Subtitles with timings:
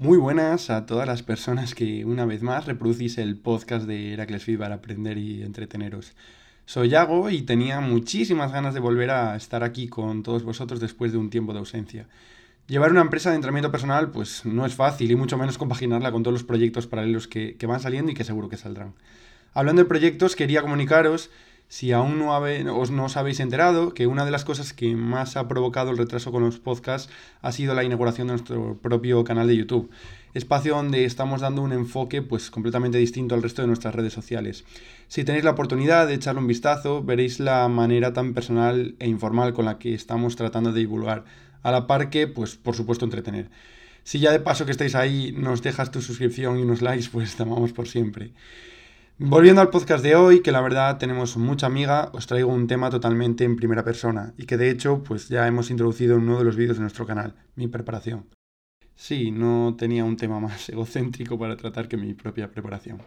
[0.00, 4.44] Muy buenas a todas las personas que una vez más reproducís el podcast de Heracles
[4.44, 6.14] Fit para aprender y entreteneros.
[6.64, 11.12] Soy Yago y tenía muchísimas ganas de volver a estar aquí con todos vosotros después
[11.12, 12.08] de un tiempo de ausencia.
[12.66, 16.22] Llevar una empresa de entrenamiento personal pues no es fácil y mucho menos compaginarla con
[16.22, 18.94] todos los proyectos paralelos que, que van saliendo y que seguro que saldrán.
[19.52, 21.28] Hablando de proyectos, quería comunicaros
[21.70, 22.36] si aún no,
[22.76, 25.98] os, no os habéis enterado, que una de las cosas que más ha provocado el
[25.98, 29.88] retraso con los podcasts ha sido la inauguración de nuestro propio canal de YouTube.
[30.34, 34.64] Espacio donde estamos dando un enfoque pues completamente distinto al resto de nuestras redes sociales.
[35.06, 39.52] Si tenéis la oportunidad de echarle un vistazo, veréis la manera tan personal e informal
[39.52, 41.24] con la que estamos tratando de divulgar,
[41.62, 43.48] a la par que, pues por supuesto, entretener.
[44.02, 47.36] Si ya de paso que estáis ahí nos dejas tu suscripción y unos likes, pues
[47.36, 48.32] te amamos por siempre.
[49.22, 52.88] Volviendo al podcast de hoy, que la verdad tenemos mucha amiga, os traigo un tema
[52.88, 56.44] totalmente en primera persona y que de hecho pues ya hemos introducido en uno de
[56.44, 58.30] los vídeos de nuestro canal, mi preparación.
[58.94, 63.02] Sí, no tenía un tema más egocéntrico para tratar que mi propia preparación.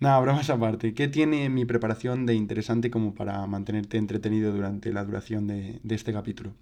[0.00, 5.02] Nada, bromas aparte, ¿qué tiene mi preparación de interesante como para mantenerte entretenido durante la
[5.02, 6.52] duración de, de este capítulo?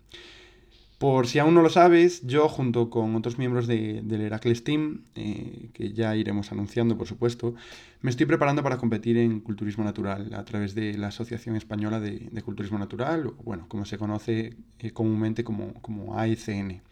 [1.00, 5.04] Por si aún no lo sabes, yo junto con otros miembros de, del Heracles Team,
[5.14, 7.54] eh, que ya iremos anunciando por supuesto,
[8.02, 12.42] me estoy preparando para competir en culturismo natural a través de la Asociación Española de,
[12.42, 16.82] Culturismo Natural, o bueno, como se conoce eh, comúnmente como, como AECN.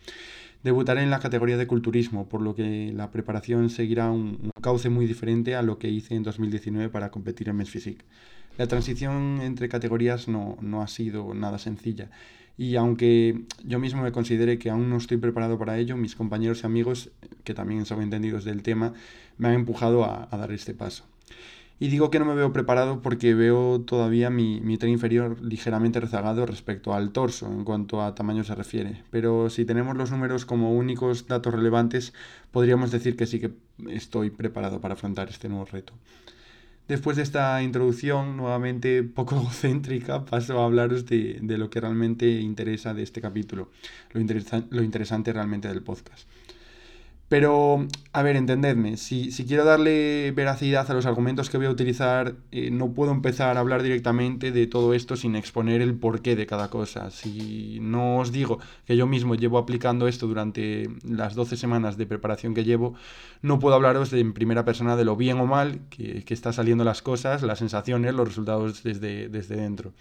[0.63, 5.07] Debutaré en la categoría de culturismo, por lo que la preparación seguirá un, cauce muy
[5.07, 8.07] diferente a lo que hice en 2019 para competir en Men's Physique.
[8.57, 12.09] La transición entre categorías no, no ha sido nada sencilla
[12.59, 16.63] y aunque yo mismo me considere que aún no estoy preparado para ello, mis compañeros
[16.63, 17.11] y amigos,
[17.45, 18.93] que también son entendidos del tema,
[19.39, 21.05] me han empujado a, dar este paso.
[21.79, 26.01] Y digo que no me veo preparado porque veo todavía mi, mi tren inferior ligeramente
[26.01, 29.05] rezagado respecto al torso en cuanto a tamaño se refiere.
[29.13, 32.13] Pero si tenemos los números como únicos datos relevantes,
[32.51, 33.53] podríamos decir que sí que
[33.89, 35.93] estoy preparado para afrontar este nuevo reto.
[36.89, 42.95] Después de esta introducción nuevamente poco egocéntrica, paso a hablaros de, lo que realmente interesa
[42.95, 43.71] de este capítulo,
[44.13, 44.21] lo,
[44.71, 46.27] lo interesante realmente del podcast.
[47.29, 52.37] Pero, a ver, entendedme, si, quiero darle veracidad a los argumentos que voy a utilizar,
[52.53, 56.47] eh, no puedo empezar a hablar directamente de todo esto sin exponer el porqué de
[56.47, 57.11] cada cosa.
[57.11, 62.07] Si no os digo que yo mismo llevo aplicando esto durante las 12 semanas de
[62.07, 62.95] preparación que llevo,
[63.43, 66.83] no puedo hablaros en primera persona de lo bien o mal que, que está saliendo
[66.83, 69.93] las cosas, las sensaciones, los resultados desde, desde dentro.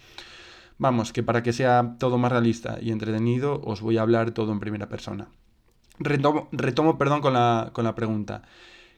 [0.78, 4.52] Vamos, que para que sea todo más realista y entretenido, os voy a hablar todo
[4.52, 5.28] en primera persona.
[5.98, 8.42] Retomo, perdón, con la, con la pregunta.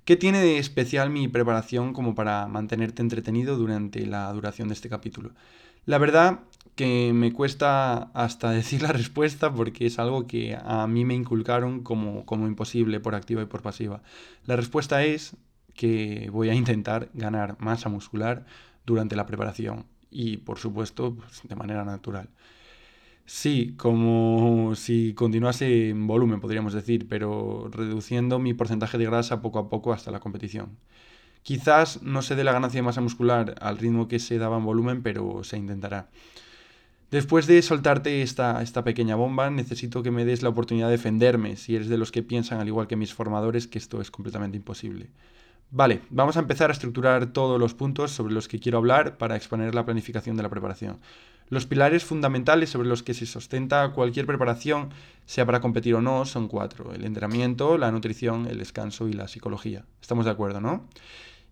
[0.05, 4.89] ¿Qué tiene de especial mi preparación como para mantenerte entretenido durante la duración de este
[4.89, 5.33] capítulo?
[5.87, 6.41] La verdad
[6.75, 11.83] que me cuesta hasta decir la respuesta porque es algo que a mí me inculcaron
[11.83, 14.03] como, como imposible por activa y por pasiva.
[14.47, 15.37] La respuesta es
[15.75, 18.45] que voy a intentar ganar masa muscular
[18.87, 22.29] durante la preparación y por supuesto pues, de manera natural.
[23.33, 29.61] Sí, como si continuase en volumen, podríamos decir, pero reduciendo mi porcentaje de grasa poco
[29.61, 30.77] a poco hasta la competición.
[31.45, 34.65] Quizás no se dé la ganancia de masa muscular al ritmo que se daba en
[34.65, 36.09] volumen, pero se intentará.
[37.13, 41.55] Después de soltarte esta, esta pequeña bomba, necesito que me des la oportunidad de defenderme,
[41.55, 44.57] si eres de los que piensan, al igual que mis formadores, que esto es completamente
[44.57, 45.09] imposible.
[45.71, 49.37] Vale, vamos a empezar a estructurar todos los puntos sobre los que quiero hablar para
[49.37, 50.99] exponer la planificación de la preparación.
[51.51, 54.91] Los pilares fundamentales sobre los que se sustenta cualquier preparación,
[55.27, 56.95] sea para competir o no, son cuatro.
[56.95, 59.85] El entrenamiento, la nutrición, el descanso y la psicología.
[60.01, 60.87] Estamos de acuerdo, ¿no?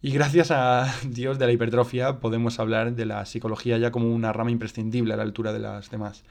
[0.01, 4.33] Y gracias a Dios de la hipertrofia podemos hablar de la psicología ya como una
[4.33, 6.23] rama imprescindible a la altura de las demás.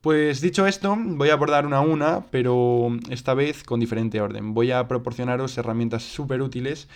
[0.00, 4.52] Pues dicho esto, voy a abordar una a una, pero esta vez con diferente orden.
[4.52, 6.88] Voy a proporcionaros herramientas súper útiles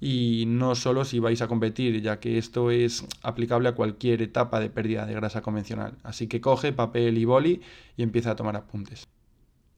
[0.00, 4.58] y no solo si vais a competir, ya que esto es aplicable a cualquier etapa
[4.58, 5.98] de pérdida de grasa convencional.
[6.02, 7.60] Así que coge papel y boli
[7.96, 9.06] y empieza a tomar apuntes.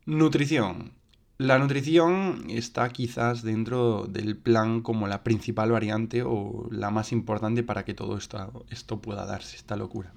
[0.07, 0.93] Nutrición.
[1.39, 7.65] La nutrición está quizás dentro del plan como la principal variante o la más importante
[7.65, 10.13] para que todo esto, esto pueda darse, esta locura.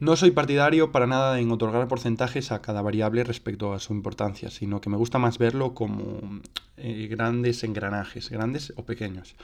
[0.00, 4.48] No soy partidario para nada en otorgar porcentajes a cada variable respecto a su importancia,
[4.48, 6.40] sino que me gusta más verlo como
[6.78, 9.34] eh, grandes engranajes, grandes o pequeños.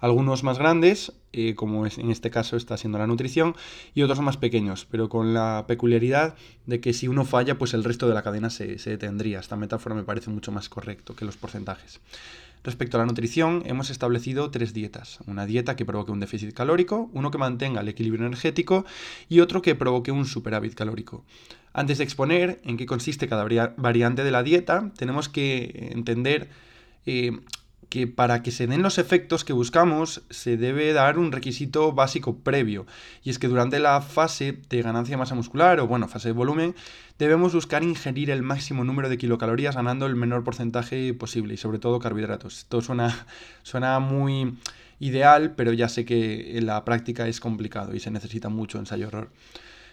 [0.00, 3.54] Algunos más grandes, eh, como en este caso está siendo la nutrición,
[3.94, 6.34] y otros más pequeños, pero con la peculiaridad
[6.66, 9.38] de que si uno falla, pues el resto de la cadena se, se detendría.
[9.38, 12.00] Esta metáfora me parece mucho más correcto que los porcentajes.
[12.62, 15.18] Respecto a la nutrición, hemos establecido tres dietas.
[15.26, 18.84] Una dieta que provoque un déficit calórico, uno que mantenga el equilibrio energético
[19.30, 21.24] y otro que provoque un superávit calórico.
[21.72, 23.44] Antes de exponer en qué consiste cada
[23.76, 26.50] variante de la dieta, tenemos que entender
[27.06, 27.32] eh,
[27.90, 32.38] que para que se den los efectos que buscamos se debe dar un requisito básico
[32.38, 32.86] previo,
[33.22, 36.32] y es que durante la fase de ganancia de masa muscular o bueno, fase de
[36.32, 36.74] volumen,
[37.18, 41.78] debemos buscar ingerir el máximo número de kilocalorías ganando el menor porcentaje posible y sobre
[41.78, 42.58] todo carbohidratos.
[42.58, 43.26] Esto suena,
[43.62, 44.54] suena muy
[45.00, 49.30] ideal, pero ya sé que en la práctica es complicado y se necesita mucho ensayo-error.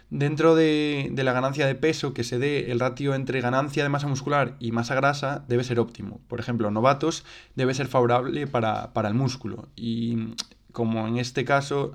[0.10, 4.08] Dentro de, la ganancia de peso que se dé, el ratio entre ganancia de masa
[4.08, 6.22] muscular y masa grasa debe ser óptimo.
[6.30, 7.26] Por ejemplo, novatos
[7.56, 9.68] debe ser favorable para, el músculo.
[9.76, 10.36] Y
[10.72, 11.92] como en este caso,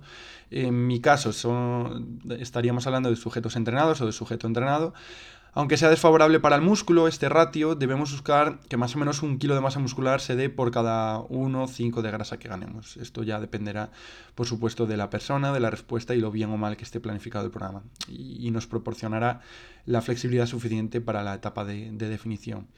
[0.51, 4.93] en mi caso, son, estaríamos hablando de sujetos entrenados o de sujeto entrenado,
[5.55, 9.39] aunque sea desfavorable para el músculo, este ratio debemos buscar que más o menos un
[9.39, 12.97] kilo de masa muscular se dé por cada 1,5 de grasa que ganemos.
[12.97, 13.91] Esto ya dependerá,
[14.35, 17.01] por supuesto, de la persona, de la respuesta y lo bien o mal que esté
[17.01, 17.83] planificado el programa.
[18.09, 19.41] Y, nos proporcionará
[19.85, 22.69] la flexibilidad suficiente para la etapa de, definición.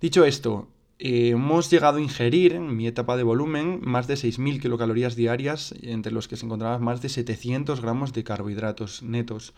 [0.00, 0.68] Dicho esto,
[0.98, 5.72] eh, hemos llegado a ingerir en mi etapa de volumen más de 6.000 kilocalorías diarias,
[5.82, 9.54] entre los que se encontraban más de 700 gramos de carbohidratos netos.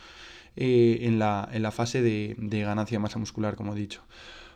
[0.56, 4.02] Eh, en, la, fase de, ganancia de masa muscular, como he dicho.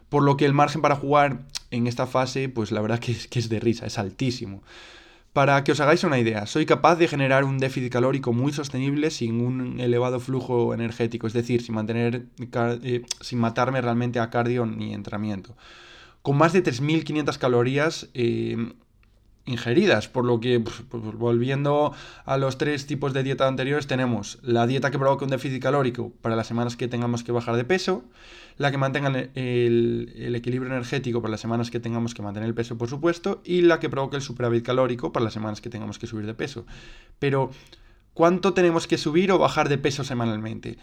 [0.09, 3.27] Por lo que el margen para jugar en esta fase, pues la verdad que es,
[3.27, 4.63] que es de risa, es altísimo.
[5.33, 9.11] Para que os hagáis una idea, soy capaz de generar un déficit calórico muy sostenible
[9.11, 12.27] sin un elevado flujo energético, es decir, sin, mantener,
[12.83, 15.57] eh, sin matarme realmente a cardio ni entrenamiento.
[16.23, 18.57] Con más de 3.500 calorías eh,
[19.47, 21.93] ingeridas, por lo que, pues, pues, volviendo
[22.25, 26.13] a los tres tipos de dieta anteriores, tenemos la dieta que provoca un déficit calórico
[26.23, 28.05] para las semanas que tengamos que bajar de peso,
[28.57, 32.79] la que mantenga el, equilibrio energético para las semanas que tengamos que mantener el peso,
[32.79, 36.07] por supuesto, y la que provoca el superávit calórico para las semanas que tengamos que
[36.07, 36.65] subir de peso.
[37.19, 37.51] Pero,
[38.15, 40.79] ¿cuánto tenemos que subir o bajar de peso semanalmente?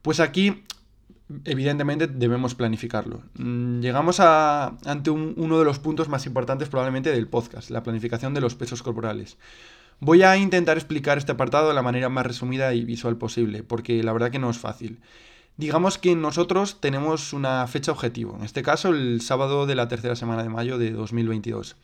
[0.00, 0.64] Pues aquí
[1.44, 3.22] evidentemente debemos planificarlo.
[3.34, 8.40] Mm, llegamos ante uno de los puntos más importantes probablemente del podcast, la planificación de
[8.40, 9.36] los pesos corporales.
[10.00, 14.02] Voy a intentar explicar este apartado de la manera más resumida y visual posible, porque
[14.02, 15.00] la verdad que no es fácil.
[15.56, 20.14] Digamos que nosotros tenemos una fecha objetivo, en este caso el sábado de la tercera
[20.14, 21.74] semana de mayo de 2022,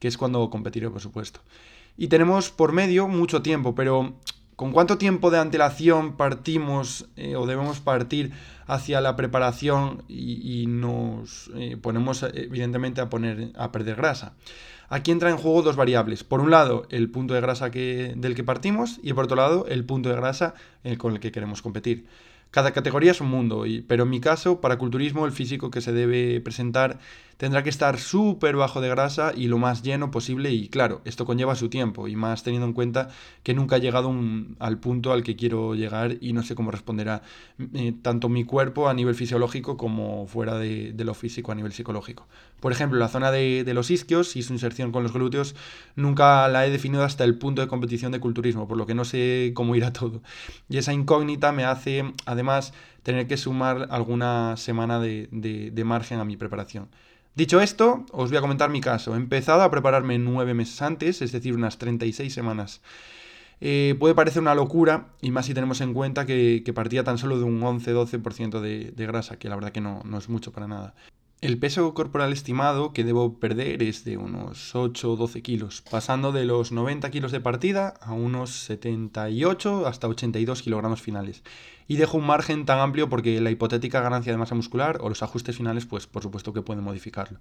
[0.00, 1.40] que es cuando competiré, por supuesto.
[1.96, 4.16] Y tenemos por medio mucho tiempo, pero
[4.60, 8.32] ¿con cuánto tiempo de antelación partimos eh, o debemos partir
[8.66, 14.34] hacia la preparación y, nos eh, ponemos evidentemente a, poner, a perder grasa.
[14.90, 16.24] Aquí entra en juego dos variables.
[16.24, 19.86] Por un lado, el punto de grasa del que partimos y por otro lado, el
[19.86, 20.52] punto de grasa
[20.84, 22.04] eh, con el que queremos competir.
[22.50, 25.94] Cada categoría es un mundo, pero en mi caso, para culturismo, el físico que se
[25.94, 26.98] debe presentar
[27.40, 31.24] tendrá que estar súper bajo de grasa y lo más lleno posible y claro, esto
[31.24, 33.08] conlleva su tiempo y más teniendo en cuenta
[33.42, 34.14] que nunca he llegado
[34.58, 37.22] al punto al que quiero llegar y no sé cómo responderá
[37.72, 42.28] eh, tanto mi cuerpo a nivel fisiológico como fuera de, lo físico a nivel psicológico.
[42.60, 45.56] Por ejemplo, la zona de, los isquios y su inserción con los glúteos
[45.96, 49.06] nunca la he definido hasta el punto de competición de culturismo, por lo que no
[49.06, 50.20] sé cómo irá todo.
[50.68, 56.36] Y esa incógnita me hace además tener que sumar alguna semana de margen a mi
[56.36, 56.90] preparación.
[57.34, 59.14] Dicho esto, os voy a comentar mi caso.
[59.14, 62.80] He empezado a prepararme nueve meses antes, es decir, unas 36 semanas.
[63.60, 67.38] Eh, puede parecer una locura, y más si tenemos en cuenta que, partía tan solo
[67.38, 70.66] de un 11-12% de, de, grasa, que la verdad que no, no es mucho para
[70.66, 70.94] nada.
[71.40, 76.32] El peso corporal estimado que debo perder es de unos 8 o 12 kilos, pasando
[76.32, 81.42] de los 90 kilos de partida a unos 78 hasta 82 kilogramos finales.
[81.88, 85.22] Y dejo un margen tan amplio porque la hipotética ganancia de masa muscular o los
[85.22, 87.38] ajustes finales, pues por supuesto que pueden modificarlo.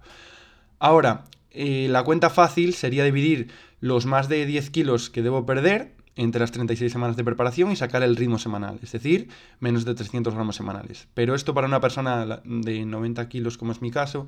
[0.79, 3.51] Ahora, eh, la cuenta fácil sería dividir
[3.81, 7.77] los más de 10 kilos que debo perder entre las 36 semanas de preparación y
[7.77, 9.29] sacar el ritmo semanal, es decir,
[9.61, 11.07] menos de 300 gramos semanales.
[11.13, 14.27] Pero esto para una persona de 90 kilos, como es mi caso,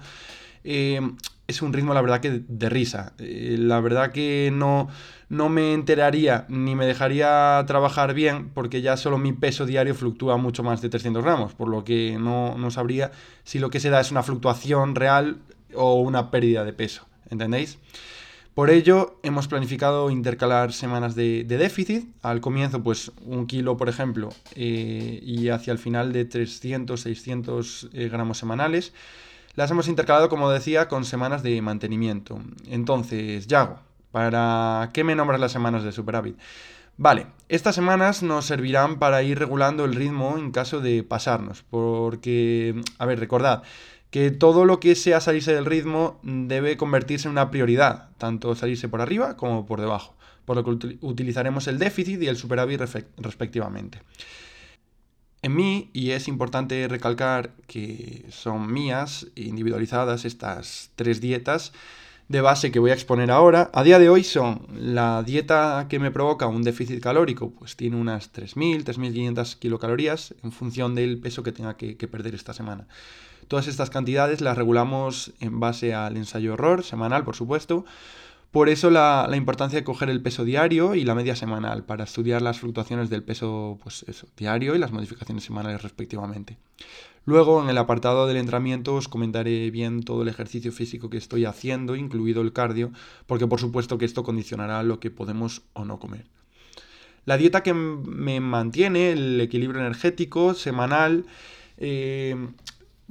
[0.64, 1.02] eh,
[1.48, 3.12] es un ritmo, la verdad, que de risa.
[3.18, 4.88] Eh, la verdad que no,
[5.28, 10.38] no me enteraría ni me dejaría trabajar bien porque ya solo mi peso diario fluctúa
[10.38, 13.12] mucho más de 300 gramos, por lo que no, no sabría
[13.44, 15.40] si lo que se da es una fluctuación real
[15.76, 17.06] o una pérdida de peso.
[17.30, 17.80] ¿Entendéis?
[18.54, 22.10] Por ello, hemos planificado intercalar semanas de, déficit.
[22.22, 27.90] Al comienzo, pues un kilo, por ejemplo, eh, y hacia el final de 300, 600
[27.94, 28.94] eh, gramos semanales.
[29.56, 32.42] Las hemos intercalado, como decía, con semanas de mantenimiento.
[32.68, 33.80] Entonces, Yago,
[34.12, 36.38] ¿para qué me nombras las semanas de superávit?
[36.98, 42.82] Vale, estas semanas nos servirán para ir regulando el ritmo en caso de pasarnos, porque,
[43.00, 43.64] a ver, recordad,
[44.12, 48.90] que todo lo que sea salirse del ritmo debe convertirse en una prioridad, tanto salirse
[48.90, 50.14] por arriba como por debajo,
[50.46, 52.82] por lo que utilizaremos el déficit y el superávit
[53.18, 54.02] respectivamente.
[55.42, 61.72] En mí, y es importante recalcar que son mías, individualizadas estas tres dietas
[62.28, 66.00] de base que voy a exponer ahora, a día de hoy son la dieta que
[66.00, 71.44] me provoca un déficit calórico, pues tiene unas 3.000, 3.500 kilocalorías en función del peso
[71.44, 72.88] que tenga que perder esta semana.
[73.52, 77.84] Todas estas cantidades las regulamos en base al ensayo error, semanal por supuesto.
[78.50, 82.42] Por eso la, importancia de coger el peso diario y la media semanal para estudiar
[82.42, 84.06] las fluctuaciones del peso pues
[84.38, 86.58] diario y las modificaciones semanales respectivamente.
[87.26, 91.44] Luego en el apartado del entrenamiento os comentaré bien todo el ejercicio físico que estoy
[91.44, 92.94] haciendo, incluido el cardio,
[93.28, 96.24] porque por supuesto que esto condicionará lo que podemos o no comer.
[97.26, 101.26] La dieta que me mantiene el equilibrio energético semanal
[101.84, 102.38] eh,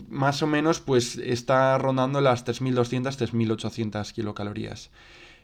[0.08, 4.90] más o menos pues está rondando las 3.200, 3.800 kilocalorías.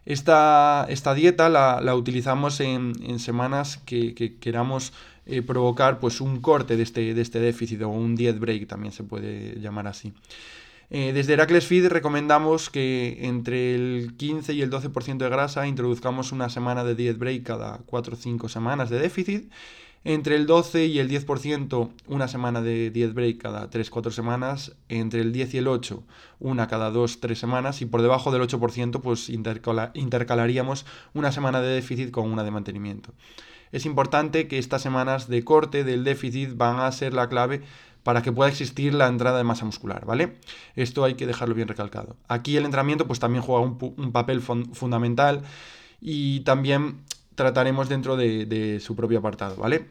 [0.07, 4.93] Esta, esta dieta la, utilizamos en, semanas que, queramos
[5.27, 8.93] eh, provocar pues un corte de este, de este déficit o un diet break también
[8.93, 10.13] se puede llamar así.
[10.91, 16.31] Eh, desde Heracles Feed recomendamos que entre el 15 y el 12% de grasa introduzcamos
[16.31, 19.51] una semana de diet break cada 4 o 5 semanas de déficit
[20.09, 24.77] entre el 12 y el 10%, una semana de 10 break cada 3-4 semanas.
[24.89, 26.01] Entre el 10 y el 8,
[26.39, 27.83] una cada 2-3 semanas.
[27.83, 33.15] Y por debajo del 8%, pues intercalaríamos una semana de déficit con una de mantenimiento.
[33.73, 37.63] Es importante que estas semanas de corte del déficit van a ser la clave
[38.05, 40.37] para que pueda existir la entrada de masa muscular, ¿vale?
[40.77, 42.15] Esto hay que dejarlo bien recalcado.
[42.29, 45.43] Aquí el entrenamiento pues también juega un, un papel fundamental
[46.01, 47.01] y también
[47.37, 49.87] trataremos dentro de, su propio apartado, ¿vale?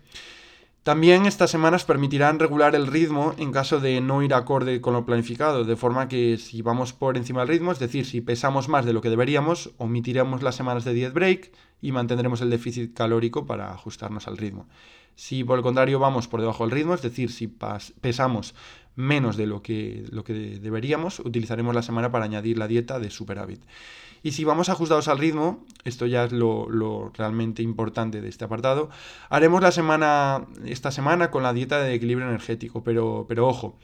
[0.83, 5.05] También estas semanas permitirán regular el ritmo en caso de no ir acorde con lo
[5.05, 8.85] planificado, de forma que si vamos por encima del ritmo, es decir, si pesamos más
[8.85, 13.47] de lo que deberíamos, omitiremos las semanas de 10 break y mantendremos el déficit calórico
[13.47, 14.67] para ajustarnos al ritmo.
[15.15, 18.53] Si por el contrario vamos por debajo del ritmo, es decir, si pesamos
[18.95, 23.09] menos de lo que, lo que deberíamos, utilizaremos la semana para añadir la dieta de
[23.09, 23.61] superávit.
[24.23, 28.89] Y si vamos ajustados al ritmo, esto ya es lo, realmente importante de este apartado,
[29.29, 33.77] haremos la semana, esta semana con la dieta de equilibrio energético, pero, pero ojo,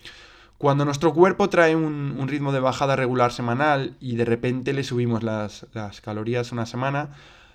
[0.57, 5.21] cuando nuestro cuerpo trae un, ritmo de bajada regular semanal y de repente le subimos
[5.21, 7.11] las, las calorías una semana,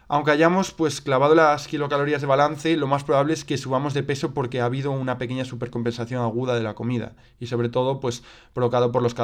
[0.08, 4.02] aunque hayamos pues clavado las kilocalorías de balance, lo más probable es que subamos de
[4.02, 8.22] peso porque ha habido una pequeña supercompensación aguda de la comida y sobre todo pues
[8.52, 9.14] provocado por los,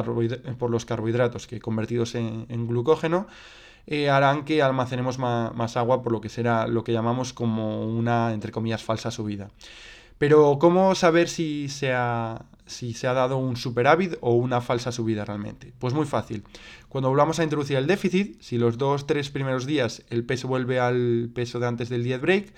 [0.84, 3.26] carbohidratos que convertidos en, glucógeno
[3.86, 8.32] eh, harán que almacenemos más agua por lo que será lo que llamamos como una
[8.32, 9.50] entre comillas falsa subida.
[10.19, 14.92] Pero ¿cómo saber si se ha, si se ha dado un superávit o una falsa
[14.92, 15.73] subida realmente?
[15.78, 16.45] Pues muy fácil.
[16.88, 20.78] Cuando volvamos a introducir el déficit, si los dos, tres primeros días el peso vuelve
[20.78, 22.54] al peso de antes del 10 break,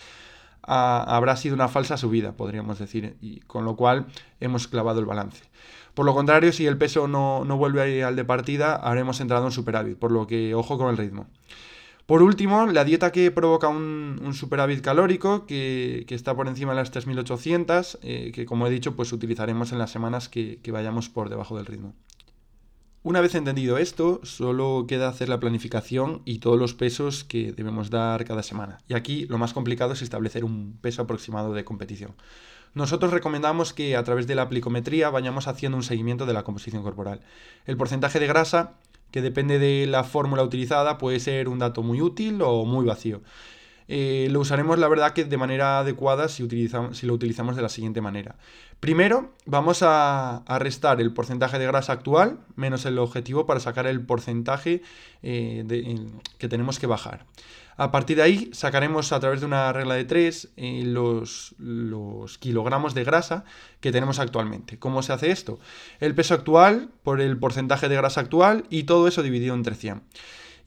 [0.66, 4.06] habrá sido una falsa subida, podríamos decir, y con lo cual
[4.40, 5.44] hemos clavado el balance.
[5.94, 9.52] Por lo contrario, si el peso no, no vuelve al de partida, habremos entrado en
[9.52, 11.26] superávit, por lo que ojo con el ritmo.
[12.06, 16.92] Por último, la dieta que provoca un, superávit calórico, que, está por encima de las
[16.92, 21.30] 3.800, eh, que como he dicho, pues utilizaremos en las semanas que, que vayamos por
[21.30, 21.94] debajo del ritmo.
[23.02, 27.90] Una vez entendido esto, solo queda hacer la planificación y todos los pesos que debemos
[27.90, 28.78] dar cada semana.
[28.88, 32.14] Y aquí lo más complicado es establecer un peso aproximado de competición.
[32.72, 36.82] Nosotros recomendamos que a través de la plicometría vayamos haciendo un seguimiento de la composición
[36.82, 37.20] corporal.
[37.66, 38.72] El porcentaje de grasa
[39.14, 43.22] que depende de la fórmula utilizada, puede ser un dato muy útil o muy vacío.
[43.86, 47.62] Eh, lo usaremos, la verdad, que de manera adecuada si, utilizamos, si lo utilizamos de
[47.62, 48.34] la siguiente manera.
[48.80, 54.04] Primero, vamos a, restar el porcentaje de grasa actual menos el objetivo para sacar el
[54.04, 54.82] porcentaje
[55.22, 55.64] eh,
[56.38, 57.24] que tenemos que bajar.
[57.76, 61.54] A partir de ahí sacaremos a través de una regla de 3 eh, los,
[62.38, 63.44] kilogramos de grasa
[63.80, 64.78] que tenemos actualmente.
[64.78, 65.58] ¿Cómo se hace esto?
[65.98, 70.02] El peso actual por el porcentaje de grasa actual y todo eso dividido entre 100.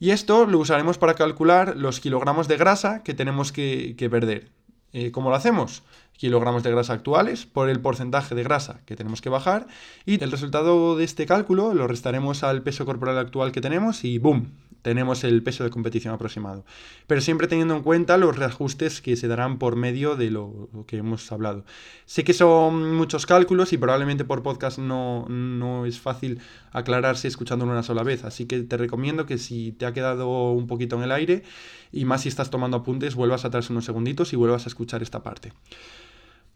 [0.00, 4.50] Y esto lo usaremos para calcular los kilogramos de grasa que tenemos que, perder.
[4.92, 5.82] Eh, ¿Cómo lo hacemos?
[6.18, 9.66] Kilogramos de grasa actuales por el porcentaje de grasa que tenemos que bajar
[10.04, 14.18] y el resultado de este cálculo lo restaremos al peso corporal actual que tenemos y
[14.18, 14.50] ¡boom!
[14.82, 16.64] tenemos el peso de competición aproximado.
[17.06, 20.98] Pero siempre teniendo en cuenta los reajustes que se darán por medio de lo que
[20.98, 21.64] hemos hablado.
[22.06, 26.40] Sé que son muchos cálculos y probablemente por podcast no, no es fácil
[26.72, 30.66] aclararse escuchándolo una sola vez, así que te recomiendo que si te ha quedado un
[30.66, 31.42] poquito en el aire
[31.92, 35.22] y más si estás tomando apuntes, vuelvas atrás unos segunditos y vuelvas a escuchar esta
[35.22, 35.52] parte.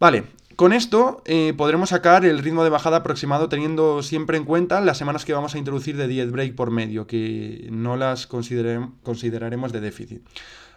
[0.03, 0.25] Vale,
[0.57, 4.97] con esto eh, podremos sacar el ritmo de bajada aproximado teniendo siempre en cuenta las
[4.97, 9.79] semanas que vamos a introducir de diet break por medio, que no las consideraremos de
[9.79, 10.21] déficit.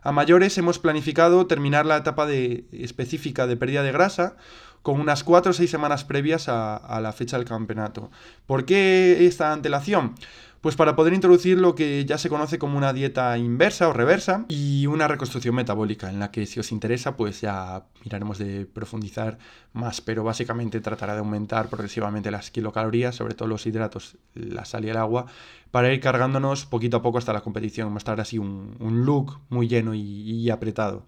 [0.03, 4.37] A mayores hemos planificado terminar la etapa específica de pérdida de grasa
[4.83, 8.13] con unas 4 o 6 semanas previas a la fecha del campeonato.
[8.47, 10.15] ¿Por qué esta antelación?
[10.61, 14.47] Pues para poder introducir lo que ya se conoce como una dieta inversa o reversa
[14.49, 19.39] y una reconstrucción metabólica, en la que si os interesa, pues ya miraremos de profundizar
[19.73, 24.87] más, pero básicamente tratará de aumentar progresivamente las kilocalorías, sobre todo los hidratos, la sal
[24.87, 25.27] y el agua,
[25.71, 29.95] para ir cargándonos poquito a poco hasta la competición, mostrar así un, look muy lleno
[29.95, 31.05] y, apretado.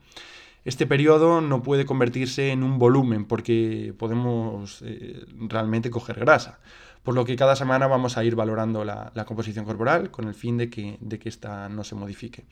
[0.65, 6.59] Este periodo no puede convertirse en un volumen porque podemos eh, realmente coger grasa
[7.09, 10.59] por lo que cada semana vamos a ir valorando la, composición corporal con el fin
[10.59, 12.45] de que, de esta no se modifique.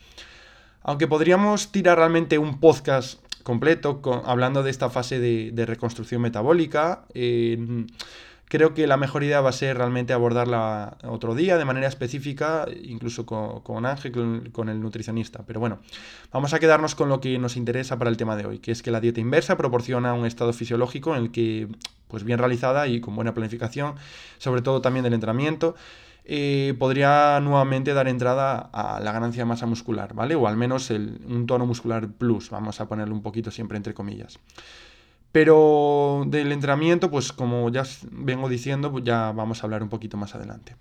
[0.82, 7.04] Aunque podríamos tirar realmente un podcast completo hablando de esta fase de, reconstrucción metabólica,
[8.48, 12.66] creo que la mejor idea va a ser realmente abordarla otro día de manera específica,
[12.82, 15.44] incluso con, Ángel, con, el nutricionista.
[15.46, 15.78] Pero bueno,
[16.32, 18.82] vamos a quedarnos con lo que nos interesa para el tema de hoy, que es
[18.82, 21.68] que la dieta inversa proporciona un estado fisiológico en el que,
[22.08, 23.94] pues bien realizada y con buena planificación,
[24.38, 25.74] sobre todo también del entrenamiento,
[26.28, 30.34] eh, podría nuevamente dar entrada a la ganancia de masa muscular, ¿vale?
[30.34, 34.40] O al menos un tono muscular plus, vamos a ponerlo un poquito siempre entre comillas.
[35.36, 40.16] Pero del entrenamiento, pues como ya vengo diciendo, pues ya vamos a hablar un poquito
[40.16, 40.76] más adelante.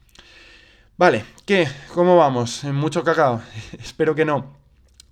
[0.95, 1.67] Vale, ¿qué?
[1.93, 2.63] ¿Cómo vamos?
[2.63, 3.41] ¿Mucho cacao?
[3.83, 4.53] Espero que no.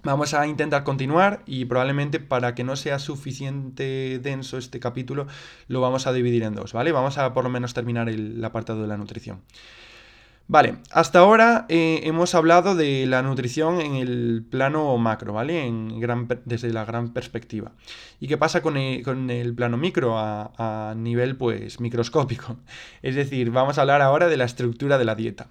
[0.02, 5.28] Vamos a intentar continuar y probablemente para que no sea suficiente denso este capítulo
[5.68, 6.94] lo vamos a dividir en dos, ¿vale?
[6.94, 9.42] Vamos a por lo menos terminar el apartado de la nutrición.
[10.46, 15.66] Vale, hasta ahora eh, hemos hablado de la nutrición en el plano macro, ¿vale?
[15.66, 17.72] En gran, desde la gran perspectiva.
[18.20, 22.58] ¿Y qué pasa con el, plano micro a, nivel, pues, microscópico?
[23.02, 25.48] Es decir, vamos a hablar ahora de la estructura de la dieta.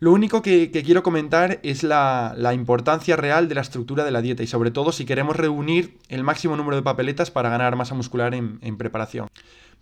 [0.00, 4.42] Lo único que, quiero comentar es la, importancia real de la estructura de la dieta
[4.42, 8.34] y sobre todo si queremos reunir el máximo número de papeletas para ganar masa muscular
[8.34, 9.28] en, en preparación.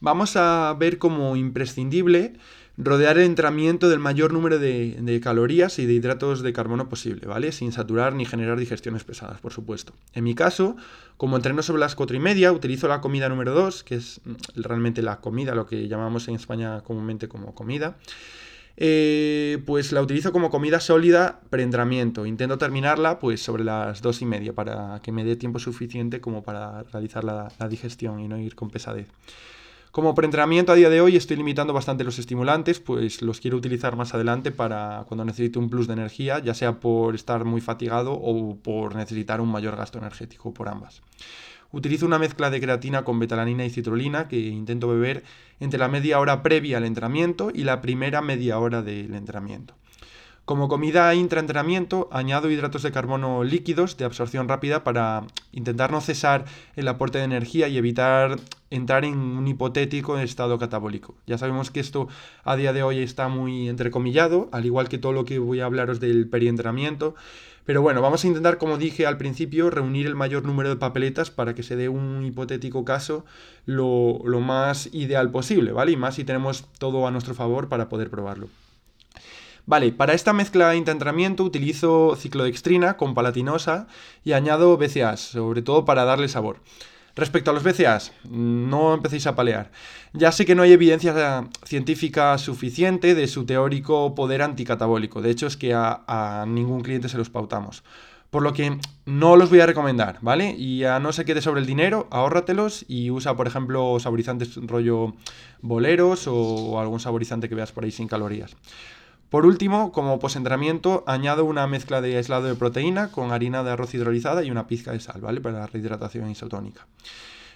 [0.00, 2.34] Vamos a ver como imprescindible
[2.76, 7.52] rodear el entrenamiento del mayor número de, calorías y de hidratos de carbono posible, ¿vale?
[7.52, 9.92] Sin saturar ni generar digestiones pesadas, por supuesto.
[10.12, 10.76] En mi caso,
[11.16, 14.32] como entreno sobre las 4 y media, utilizo la comida número 2, que es mm,
[14.56, 17.96] realmente la comida, lo que llamamos en España comúnmente como comida.
[18.76, 22.26] Eh, pues la utilizo como comida sólida preentrenamiento.
[22.26, 26.42] Intento terminarla pues sobre las 2 y media para que me dé tiempo suficiente como
[26.42, 29.06] para realizar la digestión y no ir con pesadez.
[29.94, 33.94] Como preentrenamiento a día de hoy estoy limitando bastante los estimulantes, pues los quiero utilizar
[33.94, 38.12] más adelante para cuando necesite un plus de energía, ya sea por estar muy fatigado
[38.12, 41.00] o por necesitar un mayor gasto energético, por ambas.
[41.70, 45.22] Utilizo una mezcla de creatina con betalanina y citrulina que intento beber
[45.60, 49.74] entre la media hora previa al entrenamiento y la primera media hora del entrenamiento.
[50.44, 56.44] Como comida intraentrenamiento, añado hidratos de carbono líquidos de absorción rápida para intentar no cesar
[56.76, 58.36] el aporte de energía y evitar
[58.68, 61.14] entrar en un hipotético estado catabólico.
[61.26, 62.08] Ya sabemos que esto
[62.42, 65.64] a día de hoy está muy entrecomillado, al igual que todo lo que voy a
[65.64, 67.14] hablaros del perientrenamiento.
[67.64, 71.30] Pero bueno, vamos a intentar, como dije al principio, reunir el mayor número de papeletas
[71.30, 73.24] para que se dé un hipotético caso
[73.64, 75.92] lo, lo más ideal posible, ¿vale?
[75.92, 78.48] Y más si tenemos todo a nuestro favor para poder probarlo.
[79.66, 83.86] Vale, para esta mezcla de entrenamiento utilizo ciclodextrina con palatinosa
[84.22, 86.58] y añado BCAAs, sobre todo para darle sabor.
[87.16, 89.70] Respecto a los BCAAs, no empecéis a palear.
[90.12, 95.22] Ya sé que no hay evidencia científica suficiente de su teórico poder anticatabólico.
[95.22, 97.84] De hecho, es que a, ningún cliente se los pautamos.
[98.28, 100.50] Por lo que no los voy a recomendar, ¿vale?
[100.58, 105.14] Y a no se quede sobre el dinero, ahórratelos y usa, por ejemplo, saborizantes rollo
[105.62, 108.56] boleros o algún saborizante que veas por ahí sin calorías.
[109.34, 113.92] Por último, como posentrenamiento, añado una mezcla de aislado de proteína con harina de arroz
[113.92, 115.40] hidrolizada y una pizca de sal, ¿vale?
[115.40, 116.86] Para la rehidratación isotónica.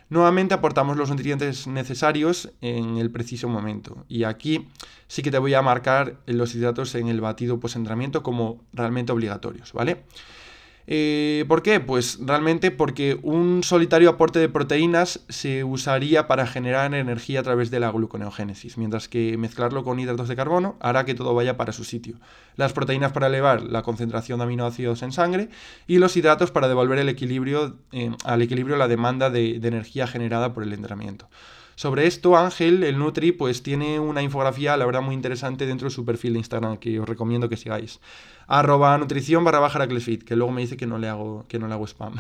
[0.09, 4.05] Nuevamente aportamos los nutrientes necesarios en el preciso momento.
[4.09, 4.67] Y aquí
[5.07, 9.73] sí que te voy a marcar los hidratos en el batido posentrenamiento como realmente obligatorios,
[9.73, 10.03] ¿vale?
[10.91, 11.81] Eh, ¿Por qué?
[11.81, 17.71] Pues realmente porque un solitario aporte de proteínas se usaría para generar energía a través
[17.71, 21.75] de la gluconeogénesis, mientras que mezclarlo con hidratos de carbono hará que todo vaya para
[21.75, 22.17] su sitio.
[22.57, 25.51] Las proteínas para elevar la concentración de aminoácidos en sangre
[25.87, 30.07] y los hidratos para devolver el equilibrio, eh, al equilibrio la demanda de, de energía
[30.07, 31.29] generada por el entrenamiento.
[31.79, 35.95] Sobre esto, Ángel, el Nutri, pues tiene una infografía, la verdad, muy interesante dentro de
[35.95, 38.01] su perfil de Instagram, que os recomiendo que sigáis
[38.49, 41.75] arroba nutrición barra baja que luego me dice que no le hago, que no le
[41.75, 42.17] hago spam.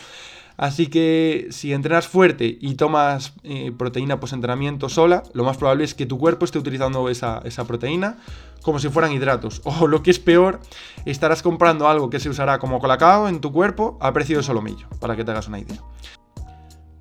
[0.56, 5.94] Así que si entrenas fuerte y tomas eh, proteína post-entrenamiento sola, lo más probable es
[5.94, 8.16] que tu cuerpo esté utilizando esa, esa, proteína
[8.62, 9.60] como si fueran hidratos.
[9.66, 10.60] O lo que es peor,
[11.04, 14.88] estarás comprando algo que se usará como colacao en tu cuerpo a precio de solomillo,
[14.98, 15.82] para que te hagas una idea.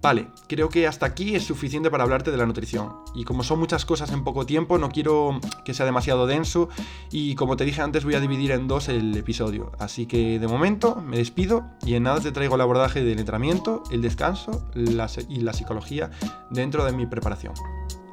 [0.04, 2.98] Vale, creo que hasta aquí es suficiente para hablarte de la nutrición.
[3.16, 6.68] Y como son muchas cosas en poco tiempo, no quiero que sea demasiado denso
[7.10, 9.72] y como te dije antes voy a dividir en dos el episodio.
[9.80, 13.82] Así que de momento me despido y en nada te traigo el abordaje del entrenamiento,
[13.92, 16.12] el descanso y la psicología
[16.50, 17.54] dentro de mi preparación.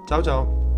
[0.07, 0.69] Chao, chao.